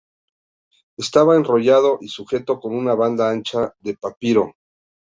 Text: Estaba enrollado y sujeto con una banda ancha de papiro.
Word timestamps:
Estaba 0.97 1.35
enrollado 1.35 1.99
y 2.01 2.07
sujeto 2.07 2.59
con 2.59 2.73
una 2.75 2.95
banda 2.95 3.29
ancha 3.29 3.71
de 3.81 3.93
papiro. 3.97 4.55